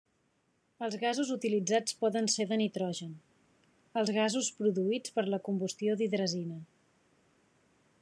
Els 0.85 0.95
gasos 1.01 1.33
utilitzats 1.35 1.97
poden 1.99 2.31
ser 2.37 2.47
de 2.53 2.59
nitrogen, 2.63 3.13
els 4.03 4.13
gasos 4.19 4.51
produïts 4.63 5.15
per 5.19 5.29
la 5.35 5.43
combustió 5.51 6.01
d'hidrazina. 6.01 6.61